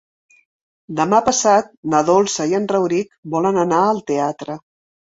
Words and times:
Demà 0.99 1.19
passat 1.27 1.69
na 1.95 2.01
Dolça 2.09 2.51
i 2.55 2.59
en 2.61 2.69
Rauric 2.75 3.17
volen 3.37 3.65
anar 3.69 3.85
al 3.93 4.07
teatre. 4.13 4.63